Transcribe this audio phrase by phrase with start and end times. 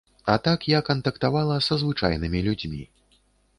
[0.35, 2.83] А так я кантактавала са звычайнымі людзьмі.